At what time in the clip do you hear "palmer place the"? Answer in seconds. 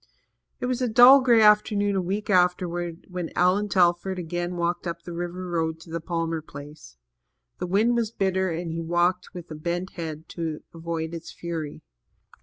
6.01-7.67